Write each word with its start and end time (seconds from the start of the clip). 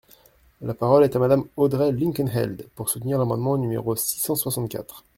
La 0.61 0.73
parole 0.73 1.03
est 1.03 1.15
à 1.15 1.19
Madame 1.19 1.45
Audrey 1.57 1.91
Linkenheld, 1.91 2.67
pour 2.73 2.89
soutenir 2.89 3.19
l’amendement 3.19 3.55
numéro 3.55 3.95
six 3.95 4.17
cent 4.19 4.33
soixante-quatre. 4.33 5.05